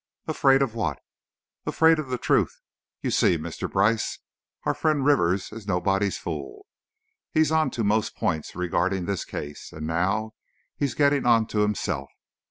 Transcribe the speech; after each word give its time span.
"Afraid 0.27 0.63
of 0.63 0.73
what?" 0.73 0.97
"Afraid 1.67 1.99
of 1.99 2.07
the 2.09 2.17
truth. 2.17 2.59
You 3.03 3.11
see, 3.11 3.37
Mr. 3.37 3.71
Brice, 3.71 4.17
our 4.63 4.73
friend 4.73 5.05
Rivers 5.05 5.51
is 5.51 5.67
nobody's 5.67 6.17
fool. 6.17 6.65
He's 7.31 7.51
onto 7.51 7.83
most 7.83 8.15
points 8.15 8.55
regarding 8.55 9.05
this 9.05 9.23
case, 9.25 9.71
and 9.71 9.85
now, 9.85 10.33
he's 10.75 10.95
getting 10.95 11.27
onto 11.27 11.59
himself. 11.59 12.09